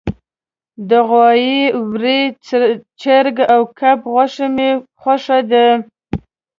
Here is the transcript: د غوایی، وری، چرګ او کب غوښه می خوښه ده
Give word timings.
د 0.89 0.91
غوایی، 1.07 1.57
وری، 1.89 2.21
چرګ 3.01 3.35
او 3.53 3.61
کب 3.79 3.99
غوښه 4.13 4.47
می 4.55 4.69
خوښه 5.01 5.39
ده 5.51 5.65